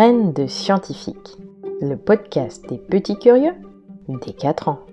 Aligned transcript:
Graines 0.00 0.32
de 0.32 0.46
scientifiques, 0.46 1.36
le 1.82 1.94
podcast 1.94 2.66
des 2.70 2.78
petits 2.78 3.18
curieux 3.18 3.52
des 4.08 4.32
4 4.32 4.68
ans. 4.68 4.86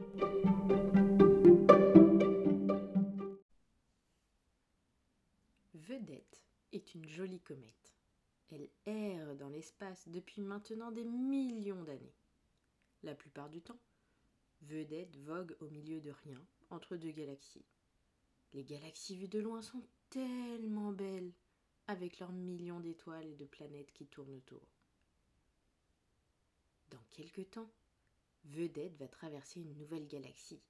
Vedette 5.75 6.43
est 6.73 6.93
une 6.93 7.07
jolie 7.07 7.39
comète. 7.39 7.95
Elle 8.51 8.67
erre 8.85 9.33
dans 9.35 9.47
l'espace 9.47 10.09
depuis 10.09 10.41
maintenant 10.41 10.91
des 10.91 11.05
millions 11.05 11.83
d'années. 11.83 12.17
La 13.01 13.15
plupart 13.15 13.47
du 13.47 13.61
temps, 13.61 13.79
Vedette 14.63 15.15
vogue 15.19 15.55
au 15.61 15.69
milieu 15.69 16.01
de 16.01 16.11
rien, 16.25 16.45
entre 16.69 16.97
deux 16.97 17.11
galaxies. 17.11 17.65
Les 18.51 18.65
galaxies 18.65 19.15
vues 19.15 19.29
de 19.29 19.39
loin 19.39 19.61
sont 19.61 19.83
tellement 20.09 20.91
belles, 20.91 21.31
avec 21.87 22.19
leurs 22.19 22.33
millions 22.33 22.81
d'étoiles 22.81 23.27
et 23.27 23.35
de 23.35 23.45
planètes 23.45 23.93
qui 23.93 24.05
tournent 24.07 24.35
autour. 24.35 24.67
Dans 26.89 27.03
quelque 27.11 27.41
temps, 27.41 27.69
Vedette 28.45 28.95
va 28.97 29.07
traverser 29.07 29.59
une 29.59 29.75
nouvelle 29.77 30.07
galaxie, 30.07 30.61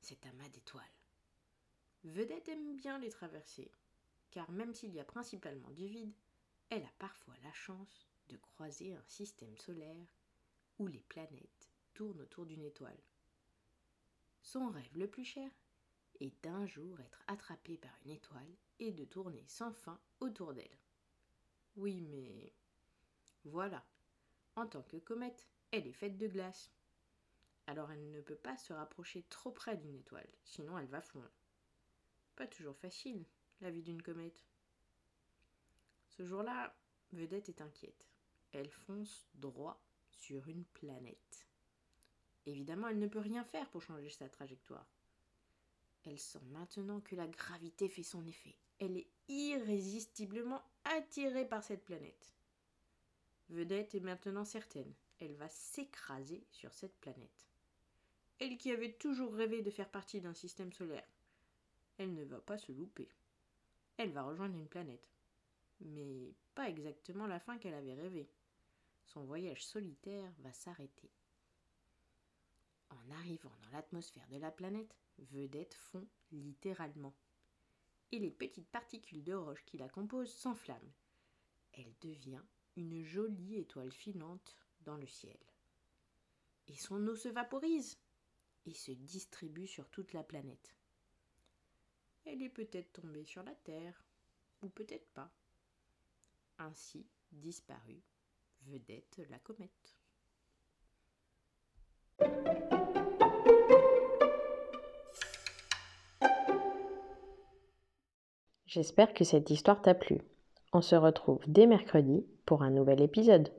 cet 0.00 0.26
amas 0.26 0.48
d'étoiles. 0.48 0.84
Vedette 2.04 2.48
aime 2.48 2.76
bien 2.76 2.98
les 2.98 3.10
traverser, 3.10 3.70
car 4.30 4.50
même 4.50 4.74
s'il 4.74 4.94
y 4.94 5.00
a 5.00 5.04
principalement 5.04 5.70
du 5.70 5.86
vide, 5.86 6.14
elle 6.70 6.84
a 6.84 6.92
parfois 6.98 7.34
la 7.42 7.52
chance 7.52 8.08
de 8.28 8.36
croiser 8.36 8.94
un 8.94 9.04
système 9.06 9.56
solaire 9.58 10.14
où 10.78 10.86
les 10.86 11.02
planètes 11.02 11.70
tournent 11.94 12.20
autour 12.20 12.46
d'une 12.46 12.64
étoile. 12.64 13.02
Son 14.42 14.70
rêve 14.70 14.96
le 14.96 15.08
plus 15.08 15.24
cher 15.24 15.50
est 16.20 16.42
d'un 16.42 16.66
jour 16.66 17.00
être 17.00 17.22
attrapée 17.26 17.76
par 17.76 17.92
une 18.04 18.12
étoile 18.12 18.56
et 18.78 18.92
de 18.92 19.04
tourner 19.04 19.44
sans 19.46 19.72
fin 19.72 20.00
autour 20.20 20.54
d'elle. 20.54 20.78
Oui, 21.76 22.00
mais 22.00 22.52
voilà, 23.44 23.84
en 24.56 24.66
tant 24.66 24.82
que 24.82 24.96
comète, 24.96 25.46
elle 25.72 25.86
est 25.86 25.92
faite 25.92 26.18
de 26.18 26.26
glace. 26.26 26.70
Alors 27.66 27.90
elle 27.90 28.10
ne 28.10 28.20
peut 28.20 28.36
pas 28.36 28.56
se 28.56 28.72
rapprocher 28.72 29.22
trop 29.24 29.50
près 29.50 29.76
d'une 29.76 29.94
étoile, 29.94 30.28
sinon 30.44 30.78
elle 30.78 30.88
va 30.88 31.00
fondre. 31.00 31.30
Pas 32.36 32.46
toujours 32.46 32.76
facile, 32.76 33.24
la 33.60 33.70
vie 33.70 33.82
d'une 33.82 34.02
comète. 34.02 34.44
Ce 36.08 36.24
jour-là, 36.24 36.74
Vedette 37.12 37.48
est 37.48 37.60
inquiète. 37.60 38.06
Elle 38.52 38.70
fonce 38.70 39.28
droit 39.34 39.80
sur 40.10 40.48
une 40.48 40.64
planète. 40.64 41.46
Évidemment, 42.46 42.88
elle 42.88 42.98
ne 42.98 43.06
peut 43.06 43.20
rien 43.20 43.44
faire 43.44 43.68
pour 43.70 43.82
changer 43.82 44.10
sa 44.10 44.28
trajectoire. 44.28 44.86
Elle 46.04 46.18
sent 46.18 46.42
maintenant 46.50 47.00
que 47.00 47.14
la 47.14 47.26
gravité 47.26 47.88
fait 47.88 48.02
son 48.02 48.26
effet. 48.26 48.56
Elle 48.78 48.96
est 48.96 49.08
irrésistiblement 49.28 50.62
attirée 50.84 51.46
par 51.46 51.62
cette 51.62 51.84
planète. 51.84 52.34
Vedette 53.50 53.96
est 53.96 54.00
maintenant 54.00 54.44
certaine, 54.44 54.94
elle 55.18 55.34
va 55.34 55.48
s'écraser 55.48 56.44
sur 56.52 56.72
cette 56.72 56.96
planète. 57.00 57.48
Elle 58.38 58.56
qui 58.56 58.70
avait 58.70 58.92
toujours 58.92 59.34
rêvé 59.34 59.60
de 59.60 59.70
faire 59.70 59.90
partie 59.90 60.20
d'un 60.20 60.34
système 60.34 60.72
solaire. 60.72 61.06
Elle 61.98 62.14
ne 62.14 62.24
va 62.24 62.38
pas 62.40 62.58
se 62.58 62.70
louper. 62.70 63.08
Elle 63.96 64.12
va 64.12 64.22
rejoindre 64.22 64.56
une 64.56 64.68
planète. 64.68 65.06
Mais 65.80 66.32
pas 66.54 66.68
exactement 66.68 67.26
la 67.26 67.40
fin 67.40 67.58
qu'elle 67.58 67.74
avait 67.74 67.94
rêvé. 67.94 68.30
Son 69.04 69.24
voyage 69.24 69.66
solitaire 69.66 70.32
va 70.38 70.52
s'arrêter. 70.52 71.10
En 72.90 73.10
arrivant 73.16 73.52
dans 73.62 73.70
l'atmosphère 73.72 74.28
de 74.28 74.38
la 74.38 74.52
planète, 74.52 74.94
Vedette 75.18 75.74
fond 75.74 76.06
littéralement. 76.30 77.14
Et 78.12 78.20
les 78.20 78.30
petites 78.30 78.70
particules 78.70 79.24
de 79.24 79.34
roche 79.34 79.64
qui 79.66 79.76
la 79.76 79.88
composent 79.88 80.32
s'enflamment. 80.32 80.94
Elle 81.72 81.92
devient 82.00 82.42
une 82.76 83.02
jolie 83.02 83.56
étoile 83.56 83.92
filante 83.92 84.56
dans 84.82 84.96
le 84.96 85.06
ciel. 85.06 85.38
Et 86.68 86.76
son 86.76 87.06
eau 87.06 87.16
se 87.16 87.28
vaporise 87.28 87.98
et 88.66 88.74
se 88.74 88.92
distribue 88.92 89.66
sur 89.66 89.88
toute 89.90 90.12
la 90.12 90.22
planète. 90.22 90.74
Elle 92.24 92.42
est 92.42 92.50
peut-être 92.50 92.92
tombée 92.92 93.24
sur 93.24 93.42
la 93.42 93.54
Terre, 93.54 94.04
ou 94.62 94.68
peut-être 94.68 95.08
pas. 95.12 95.32
Ainsi 96.58 97.06
disparue 97.32 98.02
vedette 98.66 99.22
la 99.30 99.38
comète. 99.38 99.96
J'espère 108.66 109.14
que 109.14 109.24
cette 109.24 109.50
histoire 109.50 109.82
t'a 109.82 109.94
plu. 109.94 110.20
On 110.72 110.82
se 110.82 110.94
retrouve 110.94 111.42
dès 111.48 111.66
mercredi 111.66 112.24
un 112.58 112.70
nouvel 112.70 113.00
épisode. 113.00 113.52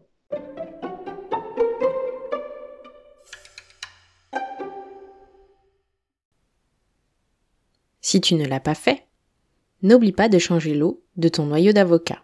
Si 8.02 8.19
tu 8.19 8.35
ne 8.35 8.46
l'as 8.46 8.59
pas 8.59 8.75
fait, 8.75 9.07
n'oublie 9.84 10.12
pas 10.12 10.28
de 10.28 10.38
changer 10.38 10.74
l'eau 10.74 11.02
de 11.16 11.29
ton 11.29 11.46
noyau 11.46 11.72
d'avocat. 11.72 12.24